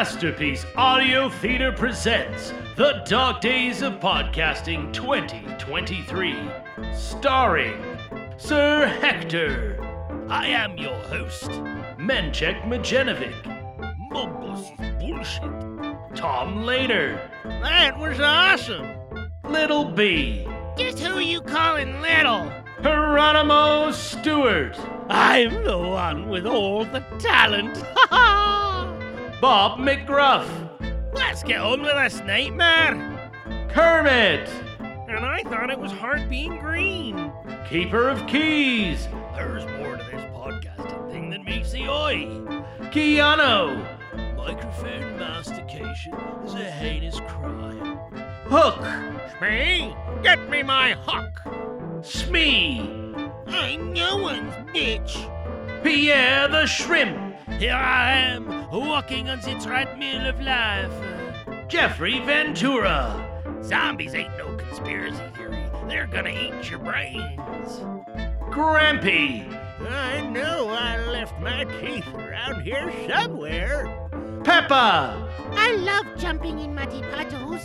[0.00, 6.38] Masterpiece Audio Theater presents The Dark Days of Podcasting 2023,
[6.94, 7.84] starring
[8.38, 9.78] Sir Hector.
[10.30, 11.50] I am your host,
[11.98, 13.34] Menchek Majenovic.
[14.10, 16.16] Mumbles bullshit.
[16.16, 17.20] Tom Later.
[17.44, 18.88] That was awesome.
[19.44, 20.48] Little B.
[20.78, 22.50] Just who you calling little?
[22.78, 24.78] Hieronymo Stewart.
[25.10, 27.84] I'm the one with all the talent.
[29.40, 30.46] Bob McGruff.
[31.14, 33.30] Let's get on with this nightmare.
[33.70, 34.46] Kermit.
[35.08, 37.32] And I thought it was hard being green.
[37.66, 39.08] Keeper of Keys.
[39.34, 42.28] There's more to this podcasting thing than meets the eye.
[42.92, 43.82] Keanu.
[44.36, 46.12] Microphone mastication
[46.44, 47.96] is a heinous crime.
[48.44, 48.82] Hook.
[49.40, 49.96] Me?
[50.22, 52.04] Get me my hook.
[52.04, 52.80] Smee.
[53.46, 55.82] I'm no one's bitch.
[55.82, 57.30] Pierre the Shrimp.
[57.58, 60.92] Here I am, walking on the treadmill of life.
[61.68, 63.26] Jeffrey Ventura.
[63.62, 65.68] Zombies ain't no conspiracy theory.
[65.88, 67.80] They're gonna eat your brains.
[68.50, 69.56] Grampy.
[69.88, 74.08] I know I left my teeth around here somewhere.
[74.44, 75.28] Peppa.
[75.52, 77.62] I love jumping in muddy puddles.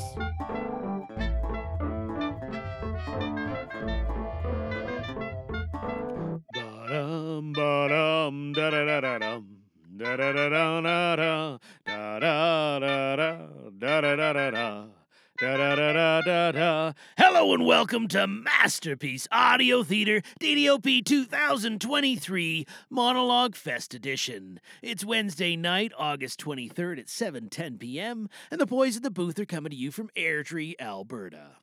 [17.66, 24.60] Welcome to Masterpiece Audio Theater DDOP 2023 Monologue Fest Edition.
[24.84, 29.46] It's Wednesday night, August 23rd at 7:10 p.m., and the boys at the booth are
[29.46, 31.54] coming to you from Airdrie, Alberta.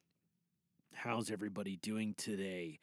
[0.93, 2.81] How's everybody doing today?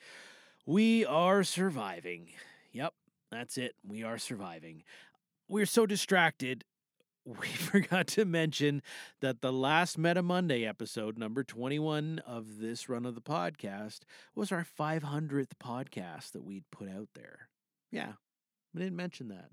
[0.66, 2.30] We are surviving.
[2.72, 2.94] Yep,
[3.30, 3.76] that's it.
[3.86, 4.84] We are surviving.
[5.50, 6.64] We're so distracted,
[7.38, 8.82] we forgot to mention
[9.22, 14.00] that the last Meta Monday episode, number 21 of this run of the podcast,
[14.36, 17.50] was our 500th podcast that we'd put out there.
[17.92, 18.14] Yeah,
[18.76, 19.50] I didn't mention that.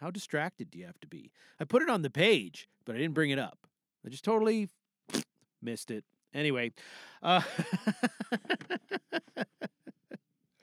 [0.00, 1.32] How distracted do you have to be?
[1.58, 3.66] I put it on the page, but I didn't bring it up.
[4.04, 4.68] I just totally
[5.62, 6.04] missed it.
[6.34, 6.72] Anyway,
[7.22, 7.40] uh,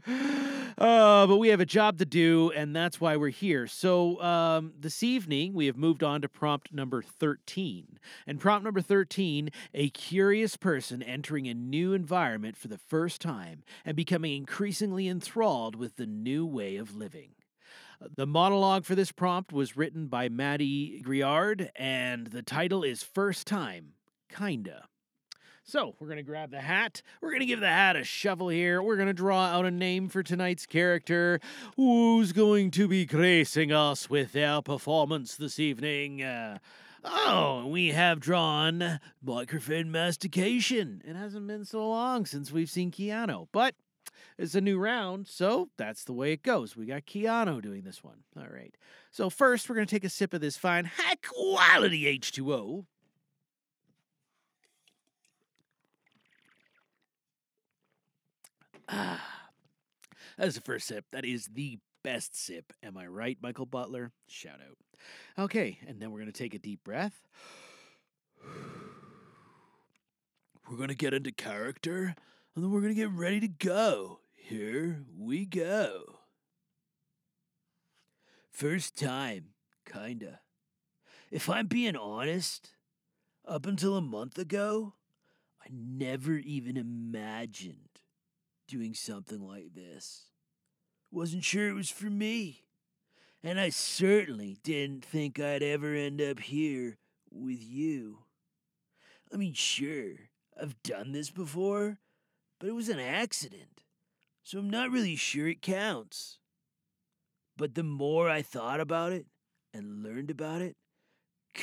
[0.78, 3.68] uh, but we have a job to do, and that's why we're here.
[3.68, 8.00] So um, this evening, we have moved on to prompt number 13.
[8.28, 13.64] And prompt number 13 a curious person entering a new environment for the first time
[13.86, 17.32] and becoming increasingly enthralled with the new way of living.
[18.18, 23.48] The monologue for this prompt was written by Maddie Griard, and the title is First
[23.48, 23.94] Time,
[24.28, 24.90] Kinda.
[25.66, 27.02] So, we're going to grab the hat.
[27.22, 28.84] We're going to give the hat a shovel here.
[28.84, 31.40] We're going to draw out a name for tonight's character
[31.78, 36.22] who's going to be gracing us with their performance this evening.
[36.22, 36.58] Uh,
[37.06, 41.02] oh, we have drawn microphone mastication.
[41.06, 43.74] It hasn't been so long since we've seen Keanu, but
[44.38, 46.76] it's a new round, so that's the way it goes.
[46.76, 48.24] We got Keanu doing this one.
[48.38, 48.76] All right.
[49.12, 52.84] So, first, we're going to take a sip of this fine, high quality H2O.
[58.96, 59.50] Ah,
[60.38, 61.06] that is the first sip.
[61.12, 62.74] That is the best sip.
[62.84, 64.12] Am I right, Michael Butler?
[64.28, 64.78] Shout out.
[65.44, 67.28] Okay, and then we're going to take a deep breath.
[70.70, 72.16] We're going to get into character,
[72.56, 74.22] and then we're going to get ready to go.
[74.34, 76.20] Here we go.
[78.50, 79.48] First time,
[79.86, 80.40] kinda.
[81.30, 82.76] If I'm being honest,
[83.46, 84.94] up until a month ago,
[85.62, 87.93] I never even imagined
[88.74, 90.24] doing something like this.
[91.12, 92.64] Wasn't sure it was for me.
[93.44, 96.98] And I certainly didn't think I'd ever end up here
[97.30, 98.20] with you.
[99.32, 100.14] I mean, sure,
[100.60, 102.00] I've done this before,
[102.60, 103.84] but it was an accident,
[104.42, 106.40] so I'm not really sure it counts.
[107.56, 109.28] But the more I thought about it
[109.72, 110.76] and learned about it,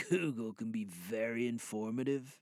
[0.09, 2.39] Google can be very informative.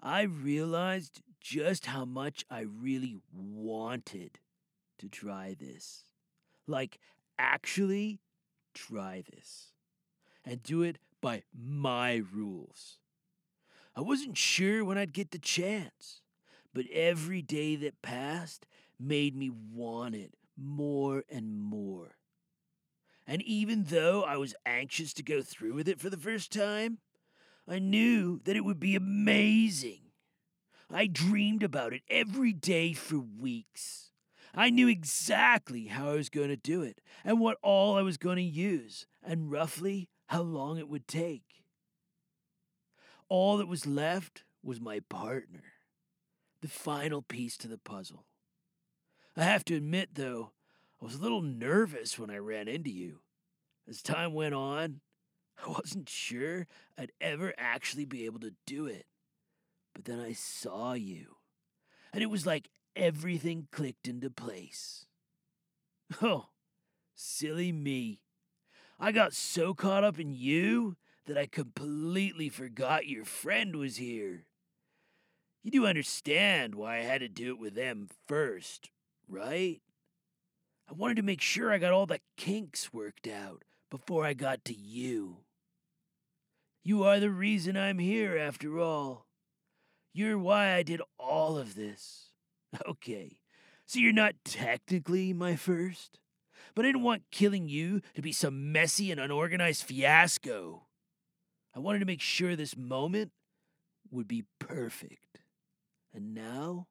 [0.00, 4.38] I realized just how much I really wanted
[4.98, 6.04] to try this.
[6.66, 6.98] Like,
[7.38, 8.20] actually
[8.74, 9.72] try this.
[10.44, 12.98] And do it by my rules.
[13.96, 16.20] I wasn't sure when I'd get the chance,
[16.74, 18.66] but every day that passed
[19.00, 22.16] made me want it more and more.
[23.26, 26.98] And even though I was anxious to go through with it for the first time,
[27.66, 30.07] I knew that it would be amazing.
[30.90, 34.10] I dreamed about it every day for weeks.
[34.54, 38.16] I knew exactly how I was going to do it and what all I was
[38.16, 41.42] going to use and roughly how long it would take.
[43.28, 45.64] all that was left was my partner,
[46.62, 48.24] the final piece to the puzzle.
[49.36, 50.52] I have to admit, though,
[51.00, 53.20] I was a little nervous when I ran into you.
[53.88, 55.00] As time went on,
[55.64, 59.06] I wasn't sure I'd ever actually be able to do it.
[59.98, 61.38] But then I saw you,
[62.12, 65.06] and it was like everything clicked into place.
[66.22, 66.50] Oh,
[67.16, 68.20] silly me.
[69.00, 70.96] I got so caught up in you
[71.26, 74.44] that I completely forgot your friend was here.
[75.64, 78.90] You do understand why I had to do it with them first,
[79.28, 79.80] right?
[80.88, 84.64] I wanted to make sure I got all the kinks worked out before I got
[84.66, 85.38] to you.
[86.84, 89.27] You are the reason I'm here, after all.
[90.18, 92.24] You're why I did all of this.
[92.86, 93.38] Okay,
[93.86, 96.18] so you're not technically my first,
[96.74, 100.82] but I didn't want killing you to be some messy and unorganized fiasco.
[101.74, 103.30] I wanted to make sure this moment
[104.10, 105.40] would be perfect.
[106.12, 106.88] And now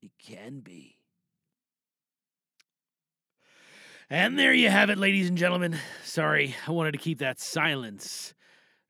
[0.00, 0.96] it can be.
[4.08, 5.76] And there you have it, ladies and gentlemen.
[6.04, 8.34] Sorry, I wanted to keep that silence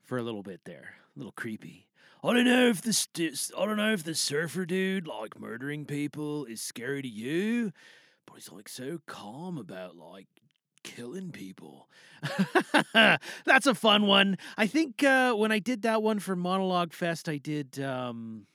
[0.04, 0.96] for a little bit there.
[1.16, 1.86] A little creepy.
[2.26, 5.84] I don't know if the st- I don't know if the surfer dude like murdering
[5.84, 7.72] people is scary to you,
[8.26, 10.26] but he's like so calm about like
[10.82, 11.88] killing people.
[12.92, 14.38] That's a fun one.
[14.58, 18.48] I think uh, when I did that one for Monologue Fest, I did um,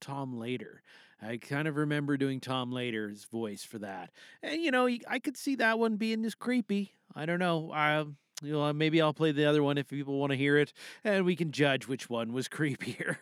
[0.00, 0.82] Tom Later.
[1.22, 4.10] I kind of remember doing Tom Later's voice for that,
[4.42, 6.92] and you know, I could see that one being just creepy.
[7.16, 7.70] I don't know.
[7.72, 8.04] Uh,
[8.42, 10.72] you know, maybe I'll play the other one if people want to hear it,
[11.04, 13.16] and we can judge which one was creepier.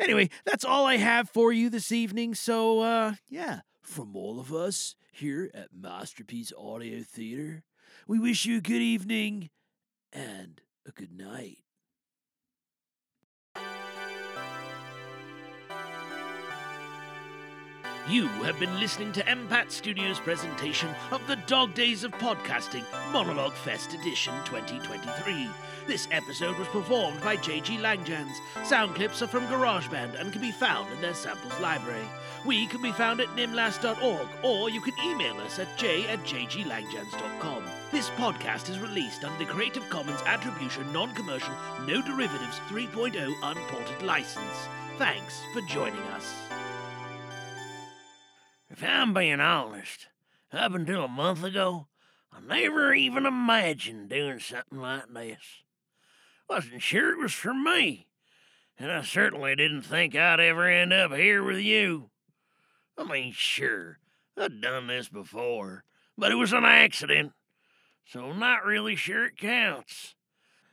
[0.00, 2.34] anyway, that's all I have for you this evening.
[2.34, 7.62] So, uh, yeah, from all of us here at Masterpiece Audio Theater,
[8.06, 9.50] we wish you a good evening
[10.12, 11.58] and a good night.
[18.06, 23.54] You have been listening to MPAT Studios' presentation of the Dog Days of Podcasting Monologue
[23.54, 25.48] Fest Edition 2023.
[25.86, 28.34] This episode was performed by JG Langejans.
[28.62, 32.04] Sound clips are from GarageBand and can be found in their samples library.
[32.44, 37.64] We can be found at nimlas.org or you can email us at j at jglangejans.com.
[37.90, 41.54] This podcast is released under the Creative Commons Attribution Non Commercial
[41.86, 44.68] No Derivatives 3.0 Unported license.
[44.98, 46.34] Thanks for joining us.
[48.76, 50.08] If I'm being honest,
[50.52, 51.86] up until a month ago,
[52.32, 55.62] I never even imagined doing something like this.
[56.50, 58.08] Wasn't sure it was for me,
[58.76, 62.10] and I certainly didn't think I'd ever end up here with you.
[62.98, 64.00] I mean, sure,
[64.36, 65.84] I'd done this before,
[66.18, 67.30] but it was an accident,
[68.04, 70.16] so I'm not really sure it counts.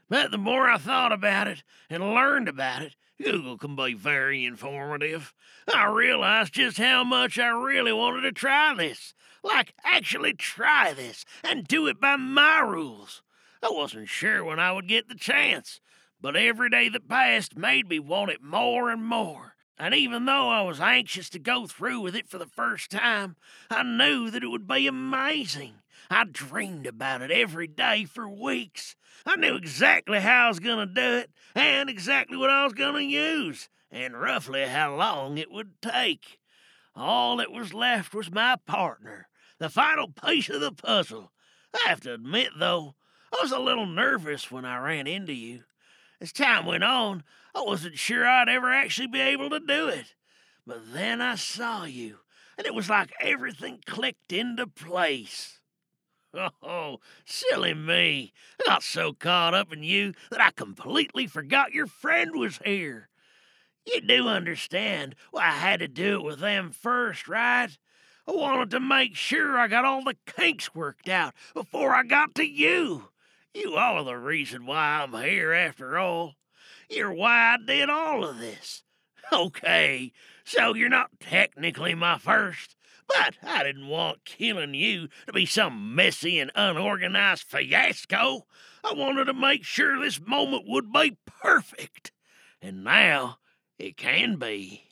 [0.09, 4.45] But the more I thought about it and learned about it, Google can be very
[4.45, 5.33] informative.
[5.73, 9.13] I realized just how much I really wanted to try this.
[9.43, 13.21] Like, actually try this and do it by my rules.
[13.63, 15.79] I wasn't sure when I would get the chance,
[16.19, 19.55] but every day that passed made me want it more and more.
[19.77, 23.35] And even though I was anxious to go through with it for the first time,
[23.69, 25.80] I knew that it would be amazing.
[26.09, 28.95] I dreamed about it every day for weeks.
[29.25, 32.73] I knew exactly how I was going to do it and exactly what I was
[32.73, 36.39] going to use and roughly how long it would take.
[36.95, 39.27] All that was left was my partner,
[39.59, 41.31] the final piece of the puzzle.
[41.73, 42.95] I have to admit, though,
[43.33, 45.63] I was a little nervous when I ran into you.
[46.19, 47.23] As time went on,
[47.55, 50.15] I wasn't sure I'd ever actually be able to do it.
[50.67, 52.19] But then I saw you,
[52.57, 55.60] and it was like everything clicked into place.
[56.33, 58.33] Oh, silly me.
[58.61, 63.09] I got so caught up in you that I completely forgot your friend was here.
[63.85, 67.69] You do understand why I had to do it with them first, right?
[68.27, 72.35] I wanted to make sure I got all the kinks worked out before I got
[72.35, 73.09] to you.
[73.53, 76.35] You are the reason why I'm here, after all.
[76.89, 78.83] You're why I did all of this.
[79.33, 80.11] Okay,
[80.43, 82.75] so you're not technically my first,
[83.15, 88.45] but I didn't want killing you to be some messy and unorganized fiasco.
[88.83, 92.11] I wanted to make sure this moment would be perfect.
[92.61, 93.37] And now
[93.77, 94.90] it can be.